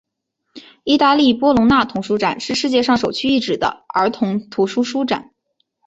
[0.83, 5.31] 意大利波隆那童书展是世界上首屈一指的儿童图书书展。